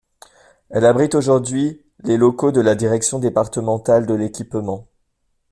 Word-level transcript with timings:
Elle 0.71 0.85
abrite 0.85 1.13
aujourd'hui 1.13 1.85
les 1.99 2.17
locaux 2.17 2.51
de 2.51 2.59
la 2.59 2.73
Direction 2.73 3.19
départementale 3.19 4.07
de 4.07 4.15
l'Équipement. 4.15 4.87